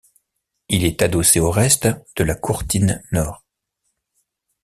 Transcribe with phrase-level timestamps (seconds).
[0.67, 3.45] Il est adossé aux restes de la courtine nord.